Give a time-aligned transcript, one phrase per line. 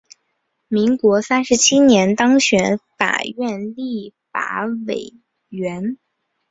[0.67, 5.13] 民国三十七年当选立法院立法委
[5.49, 5.99] 员。